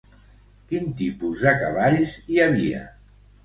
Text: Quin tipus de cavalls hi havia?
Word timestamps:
Quin 0.71 0.87
tipus 1.03 1.45
de 1.49 1.55
cavalls 1.61 2.19
hi 2.25 2.43
havia? 2.49 2.85